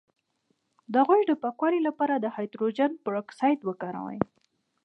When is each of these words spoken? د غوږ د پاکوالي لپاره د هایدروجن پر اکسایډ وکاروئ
د 0.93 0.95
غوږ 1.07 1.21
د 1.27 1.31
پاکوالي 1.43 1.81
لپاره 1.87 2.15
د 2.17 2.25
هایدروجن 2.35 2.91
پر 3.03 3.13
اکسایډ 3.21 3.59
وکاروئ 3.63 4.19